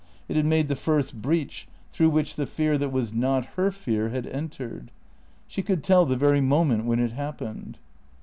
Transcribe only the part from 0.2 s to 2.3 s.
It had made the first breach through